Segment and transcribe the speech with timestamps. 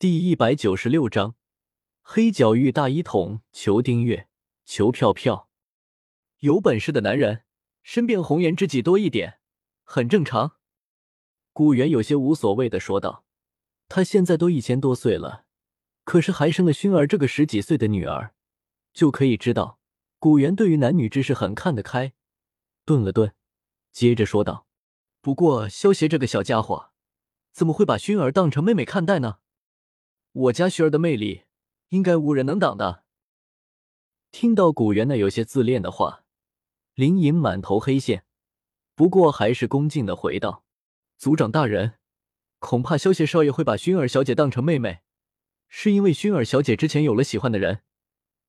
[0.00, 1.34] 第一百九十六章
[2.00, 3.42] 黑角域大一统。
[3.52, 4.28] 求订阅，
[4.64, 5.50] 求票票。
[6.38, 7.42] 有本事的男人
[7.82, 9.40] 身边红颜知己多一点，
[9.84, 10.52] 很正常。
[11.52, 13.26] 古元有些无所谓的说道
[13.90, 15.44] ：“他现在都一千多岁了，
[16.04, 18.32] 可是还生了薰儿这个十几岁的女儿，
[18.94, 19.78] 就可以知道
[20.18, 22.14] 古元对于男女之事很看得开。”
[22.86, 23.34] 顿了顿，
[23.92, 24.66] 接着说道
[25.20, 26.92] ：“不过萧协这个小家伙，
[27.52, 29.40] 怎么会把薰儿当成妹妹看待呢？
[30.32, 31.44] 我家薰儿的魅力，
[31.88, 33.04] 应该无人能挡的。”
[34.32, 36.24] 听到古元那有些自恋的话，
[36.94, 38.24] 林隐满头黑线，
[38.94, 40.64] 不过还是恭敬的回道
[41.18, 41.98] ：“族长大人，
[42.60, 45.00] 恐怕萧协少爷会把薰儿小姐当成妹妹，
[45.68, 47.82] 是因为薰儿小姐之前有了喜欢的人，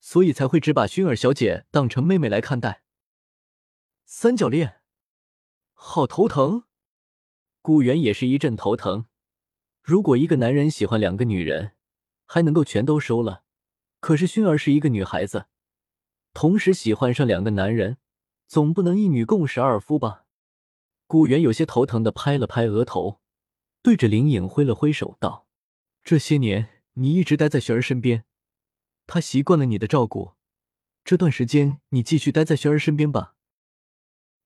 [0.00, 2.82] 所以才会只把薰儿小姐当成妹妹来看待。”
[4.04, 4.80] 三角恋，
[5.74, 6.64] 好头疼。
[7.60, 9.06] 古元也是一阵头疼。
[9.82, 11.72] 如果一个男人喜欢两个女人，
[12.28, 13.42] 还能够全都收了，
[14.00, 15.46] 可是薰儿是一个女孩子。
[16.34, 17.96] 同时喜欢上两个男人，
[18.46, 20.26] 总不能一女共侍二夫吧？
[21.06, 23.20] 古元有些头疼的拍了拍额头，
[23.82, 25.46] 对着林颖挥了挥手，道
[26.04, 28.26] ：“这些年你一直待在雪儿身边，
[29.06, 30.34] 她习惯了你的照顾。
[31.02, 33.34] 这段时间你继续待在雪儿身边吧。”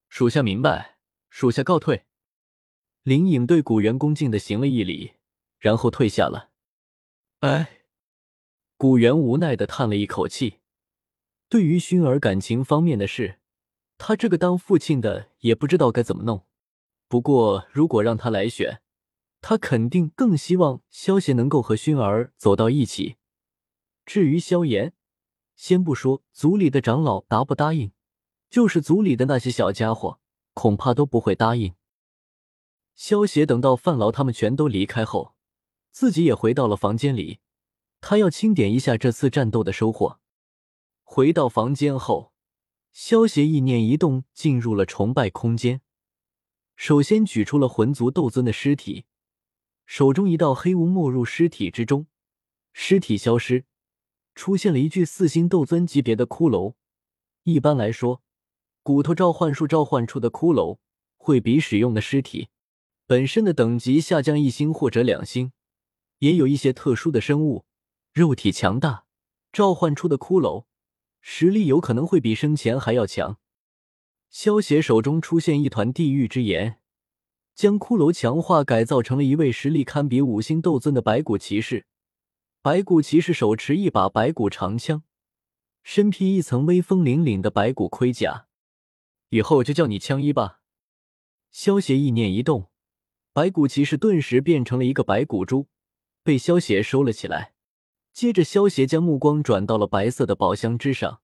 [0.09, 2.05] 属下明白，属下告退。
[3.03, 5.15] 林颖对古元恭敬的行了一礼，
[5.59, 6.52] 然后退下了。
[7.43, 7.81] 哎，
[8.77, 10.61] 古元无奈的叹了一口气。
[11.49, 13.41] 对于熏儿感情方面的事，
[13.99, 16.47] 他这个当父亲的也不知道该怎么弄。
[17.09, 18.81] 不过，如果让他来选，
[19.41, 23.17] 他肯定更希望萧协能够和熏儿走到一起。
[24.07, 24.95] 至于萧炎，
[25.57, 27.91] 先不说族里的长老答不答应，
[28.51, 30.21] 就是族里的那些小家伙，
[30.55, 31.75] 恐怕都不会答应。
[32.95, 35.32] 萧协等到范劳他们全都离开后，
[35.93, 37.39] 自己也回到了房间里，
[38.01, 40.19] 他要清点一下这次战斗的收获。
[41.03, 42.33] 回到房间后，
[42.93, 45.83] 萧协意念一动，进入了崇拜空间。
[46.75, 49.05] 首先举出了魂族斗尊的尸体，
[49.85, 52.07] 手中一道黑雾没入尸体之中，
[52.73, 53.67] 尸体消失，
[54.35, 56.75] 出现了一具四星斗尊级别的骷髅。
[57.43, 58.23] 一般来说，
[58.83, 60.79] 骨头召唤术召唤出的骷髅
[61.19, 62.49] 会比使用的尸体
[63.07, 65.53] 本身的等级下降一星或者两星。
[66.23, 67.65] 也有一些特殊的生物，
[68.13, 69.07] 肉体强大，
[69.53, 70.67] 召唤出的骷髅。
[71.21, 73.41] 实力有可能会比生前还要强。
[74.31, 76.79] 萧协手中出现一团地狱之炎，
[77.57, 81.87] 将骷髅强化改造成了一位实力堪比五星斗尊的白骨骑士。
[82.61, 85.03] 白骨骑士手持一把白骨长枪，
[85.83, 88.47] 身披一层威风凛凛的白骨盔甲。
[89.31, 90.61] 以后就叫你枪一吧。
[91.51, 92.71] 萧协意念一动，
[93.33, 95.67] 白骨骑士顿时变成了一个白骨猪，
[96.23, 97.55] 被萧协收了起来。
[98.13, 101.23] 接着，萧协将目光转到了白色的宝箱之上，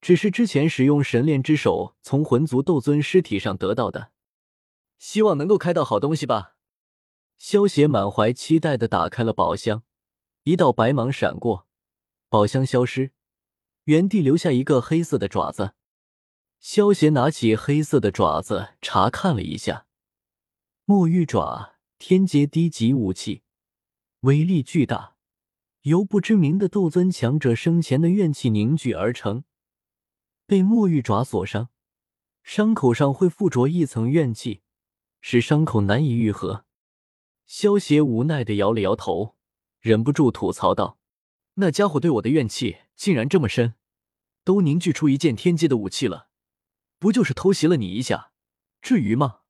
[0.00, 4.12] 只是之前使用神炼之手从魂族斗尊尸体上得到的，
[4.98, 6.56] 希望能够开到好东西吧。
[7.38, 9.82] 萧协满怀期待的打开了宝箱，
[10.44, 11.66] 一道白芒闪过，
[12.28, 13.12] 宝箱消失，
[13.84, 15.72] 原地留下一个黑色的爪子。
[16.60, 19.86] 萧协拿起黑色的爪子查看了一下，
[20.84, 23.41] 墨玉爪，天阶低级武器，
[24.22, 25.16] 威力巨大。
[25.82, 29.42] 由不知名的斗尊强者生前的怨气凝聚而成，
[30.46, 31.70] 被墨玉爪所伤，
[32.44, 34.62] 伤口上会附着一层怨气，
[35.20, 36.64] 使伤口难以愈合。
[37.46, 39.34] 萧协无奈的摇了摇头，
[39.80, 41.00] 忍不住吐槽道
[41.54, 43.74] ：“那家伙对我的怨气竟然这么深，
[44.44, 46.28] 都凝聚出一件天阶的武器了，
[47.00, 48.30] 不就是偷袭了你一下，
[48.80, 49.40] 至于吗？”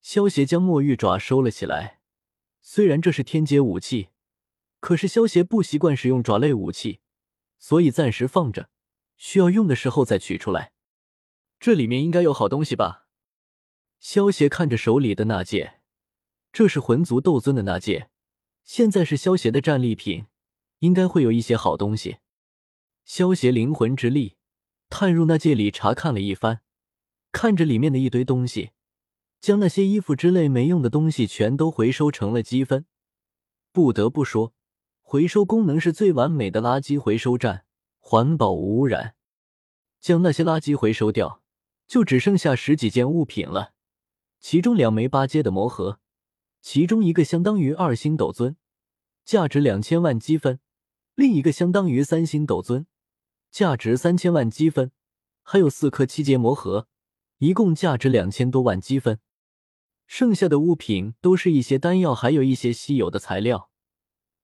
[0.00, 2.00] 萧协将墨玉爪收了起来，
[2.62, 4.08] 虽然这是天阶武器。
[4.80, 6.98] 可是萧协不习惯使用爪类武器，
[7.56, 8.68] 所以暂时放着，
[9.16, 10.72] 需要用的时候再取出来。
[11.60, 13.06] 这里面应该有好东西吧？
[14.00, 15.80] 萧协看着手里的那戒，
[16.52, 18.10] 这是魂族斗尊的那戒，
[18.64, 20.26] 现在是萧协的战利品，
[20.80, 22.16] 应该会有一些好东西。
[23.04, 24.34] 萧协灵魂之力
[24.90, 26.62] 探入那戒里查看了一番，
[27.30, 28.72] 看着里面的一堆东西，
[29.42, 32.86] 将那些衣服之类没用的东西全都回收成了积分。
[33.72, 34.54] 不得不说。
[35.00, 37.66] 回收功能是最完美的垃圾回收站，
[37.98, 39.14] 环保无污染。
[40.00, 41.42] 将那些垃圾回收掉，
[41.86, 43.74] 就只剩下十几件物品了。
[44.40, 45.98] 其中两枚八阶的魔盒，
[46.62, 48.56] 其中一个相当于二星斗尊，
[49.24, 50.56] 价值两千万积分；
[51.14, 52.86] 另一个相当于三星斗尊，
[53.50, 54.92] 价值三千万积分。
[55.42, 56.88] 还有四颗七阶魔盒，
[57.38, 59.18] 一共价值两千多万积分。
[60.06, 63.70] 剩下的物品都是一些丹药，还有一些稀有的材料。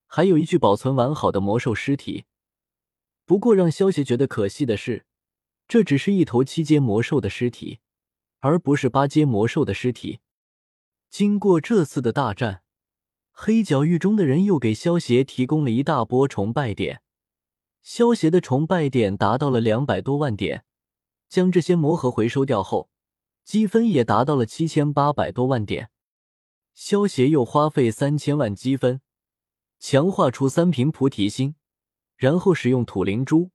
[0.07, 2.25] 还有一具保存完好的魔兽尸体。
[3.25, 5.05] 不过让萧协觉得可惜的是，
[5.67, 7.79] 这只是一头七阶魔兽的尸体，
[8.39, 10.19] 而不是八阶魔兽的尸体。
[11.11, 12.63] 经过这次的大战，
[13.31, 17.03] 黑角域中的人又给萧协提供了一大波崇拜点，
[17.83, 20.65] 萧协的崇拜点达到了两百多万点。
[21.27, 22.89] 将这些魔盒回收掉后，
[23.49, 25.89] 积分也达到了七千八百多万点。
[26.75, 29.01] 萧协又花费三千万积分，
[29.79, 31.55] 强化出三瓶菩提心，
[32.15, 33.49] 然后使用土灵珠，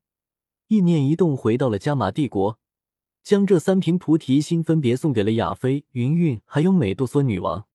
[0.67, 2.58] 意念一动回到了加玛帝国，
[3.23, 7.69] 将这三瓶菩提心分别送给了亚菲、云韵还有美杜莎女王。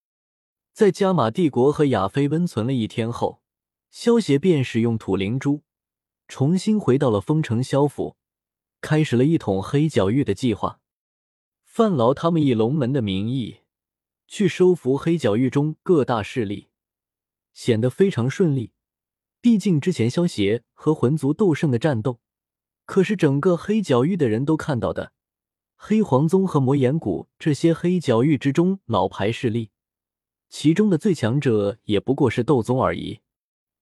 [0.74, 3.42] 在加玛帝国和亚菲温存了一天后，
[3.90, 5.64] 萧协便使用土灵珠，
[6.28, 8.18] 重新回到了丰城萧府。
[8.82, 10.82] 开始了一统黑角域的计划。
[11.80, 13.60] 范劳他们以龙门的名义
[14.28, 16.68] 去收服黑角域中各大势力，
[17.54, 18.74] 显得非常顺利。
[19.40, 22.20] 毕竟之前萧协和魂族斗圣的战斗，
[22.86, 25.14] 可是整个黑角域的人都看到的。
[25.78, 29.72] 黑皇宗和魔岩谷这些黑角域之中老牌势力，
[30.50, 33.22] 其中的最强者也不过是斗宗而已。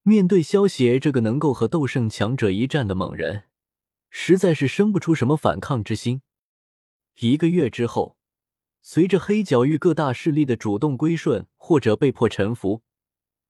[0.04, 3.46] 面对萧协这个能够和斗圣强者一战的猛人。
[4.12, 6.22] 实在是生不出什么反抗之心。
[7.20, 8.16] 一个月之后，
[8.82, 12.84] 随着黑角域各大势力的主动归顺或者被迫臣服，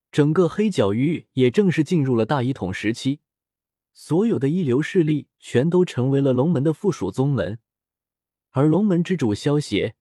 [0.09, 3.19] 整个黑角域也正式进入了大一统时期。
[3.91, 7.59] 所有的一流势力全都成为了龙门的附属宗门，
[8.51, 9.95] 而龙门之主萧协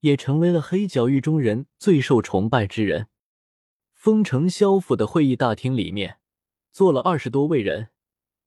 [0.00, 3.06] 也成为了黑角域中人最受崇拜之人。
[3.92, 6.18] 丰城萧府的会议大厅里面
[6.72, 7.90] 坐了二十多位人。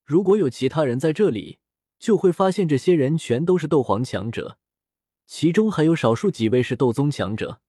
[0.03, 1.59] 如果有其他人在这里，
[1.97, 4.57] 就会发现这些人全都是斗皇强者，
[5.25, 7.61] 其中还有少数几位是斗宗强者。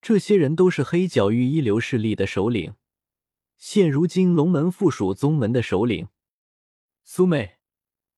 [0.00, 2.74] 这些人都是黑角域一流势力的首领，
[3.56, 6.08] 现如今龙门附属宗门的首领。
[7.04, 7.58] 苏妹，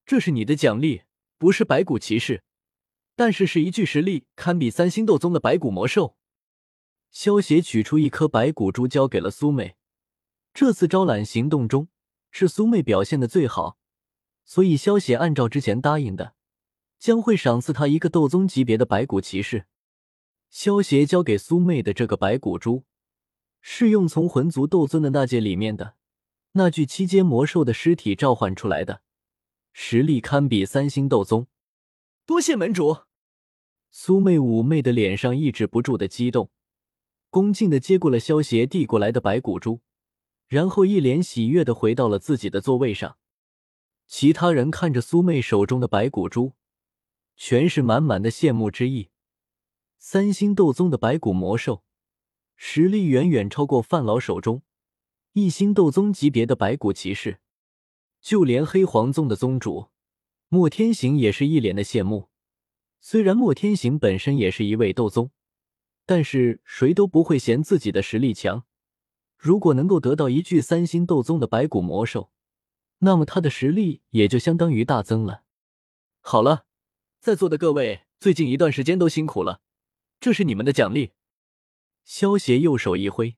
[0.05, 1.03] 这是你的奖励，
[1.39, 2.43] 不是白骨骑士，
[3.15, 6.17] 但是是一具实力堪比三星斗宗的白骨魔兽。
[7.11, 9.77] 萧协取出一颗白骨珠，交给了苏妹。
[10.53, 11.89] 这次招揽行动中。
[12.31, 13.79] 是苏妹表现的最好，
[14.45, 16.35] 所以萧协按照之前答应的，
[16.99, 19.67] 将会赏赐他一个斗宗级别的白骨骑士。
[20.51, 22.85] 萧协交给苏妹的这个白骨珠，
[23.61, 25.95] 是用从魂族斗尊的那界里面的
[26.53, 29.03] 那具七阶魔兽的尸体召唤出来的，
[29.73, 31.47] 实力堪比三星斗宗。
[32.25, 32.99] 多谢门主。
[33.91, 36.51] 苏妹妩媚的脸上抑制不住的激动，
[37.31, 39.81] 恭敬的接过了萧协递过来的白骨珠。
[40.47, 43.19] 然后一脸喜悦的回到了自己的座位上。
[44.07, 46.55] 其他人看着苏妹手中的白骨珠，
[47.39, 49.09] 全是满满的羡慕之意。
[49.97, 51.85] 三星斗宗的白骨魔兽，
[52.57, 54.63] 实力远远超过范老手中
[55.33, 57.41] 一星斗宗级别的白骨骑士。
[58.21, 59.91] 就连黑皇宗的宗主
[60.49, 62.29] 莫天行也是一脸的羡慕。
[63.01, 65.31] 虽然莫天行本身也是一位斗宗，
[66.05, 68.65] 但是谁都不会嫌自己的实力强。
[69.37, 72.33] 如果能够得到一具三星斗宗的白骨魔兽，
[72.99, 75.45] 那么他的实力也就相当于大增了。
[76.21, 76.67] 好了，
[77.21, 79.61] 在座的各位最近一段时间都辛苦了，
[80.21, 81.13] 这是你们的奖励。
[82.05, 83.37] 萧协右手一挥，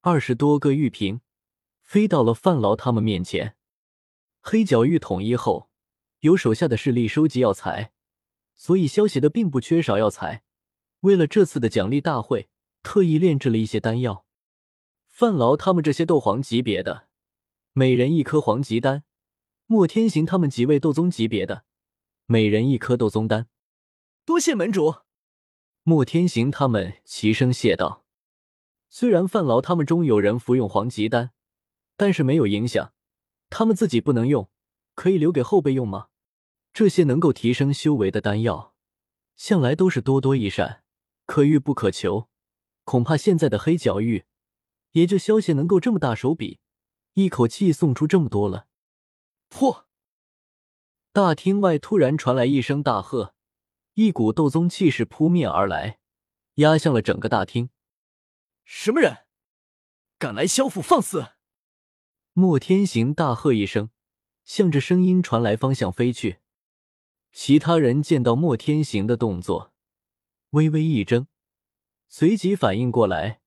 [0.00, 1.20] 二十多个玉瓶
[1.80, 3.56] 飞到了范劳他们面前。
[4.40, 5.70] 黑角域统一后，
[6.20, 7.92] 由手下的势力收集药材，
[8.56, 10.42] 所以萧协的并不缺少药材。
[11.00, 12.48] 为了这次的奖励大会，
[12.82, 14.26] 特意炼制了一些丹药。
[15.06, 17.06] 范劳他们这些斗皇级别的，
[17.72, 19.02] 每人一颗黄级丹；
[19.66, 21.64] 莫天行他们几位斗宗级别的，
[22.26, 23.48] 每人一颗斗宗丹。
[24.24, 24.96] 多谢门主。
[25.82, 28.04] 莫天行他们齐声谢道。
[28.88, 31.32] 虽然范劳他们中有人服用黄级丹，
[31.96, 32.92] 但是没有影响，
[33.50, 34.50] 他们自己不能用，
[34.94, 36.08] 可以留给后辈用吗？
[36.72, 38.74] 这些能够提升修为的丹药，
[39.34, 40.84] 向来都是多多益善，
[41.26, 42.28] 可遇不可求。
[42.84, 44.24] 恐怕现在的黑角域。
[44.92, 46.60] 也就萧协能够这么大手笔，
[47.14, 48.66] 一口气送出这么多了。
[49.48, 49.86] 破！
[51.14, 53.34] 大厅外突然传来一声大喝，
[53.92, 55.98] 一股斗宗气势扑面而来，
[56.54, 57.68] 压向了整个大厅。
[58.64, 59.18] 什么人
[60.18, 61.32] 敢来萧府放肆？
[62.32, 63.90] 莫天行大喝一声，
[64.46, 66.38] 向着声音传来方向飞去。
[67.30, 69.74] 其他人见到莫天行的动作，
[70.50, 71.26] 微微一怔，
[72.08, 73.42] 随即反应过来。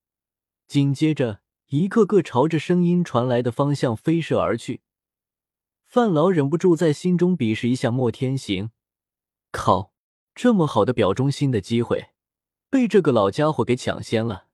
[0.68, 4.82] 紧接着，一个个朝着声音传来的方向飞射而去。
[5.96, 8.72] 范老忍不住在心中鄙视一下莫天行
[9.54, 9.94] ：“靠，
[10.34, 12.08] 这么好的表忠心的机会，
[12.70, 14.48] 被这个老家伙给抢先了。”